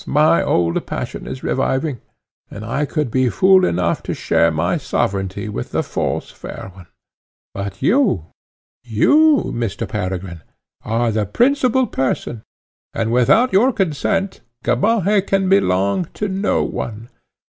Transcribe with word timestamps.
my 0.07 0.41
old 0.41 0.83
passion 0.87 1.27
is 1.27 1.43
reviving, 1.43 2.01
and 2.49 2.65
I 2.65 2.85
could 2.85 3.11
be 3.11 3.29
fool 3.29 3.63
enough 3.63 4.01
to 4.09 4.15
share 4.15 4.49
my 4.49 4.77
sovereignty 4.77 5.47
with 5.47 5.69
the 5.69 5.83
false 5.83 6.31
fair 6.31 6.71
one. 6.73 6.87
But 7.53 7.83
you, 7.83 8.25
you, 8.83 9.51
Mr. 9.55 9.87
Peregrine, 9.87 10.41
are 10.83 11.11
the 11.11 11.27
principal 11.27 11.85
person, 11.85 12.41
and, 12.95 13.11
without 13.11 13.53
your 13.53 13.71
consent, 13.71 14.41
Gamaheh 14.63 15.21
can 15.21 15.47
belong 15.47 16.05
to 16.15 16.27
no 16.27 16.63
one. 16.63 17.09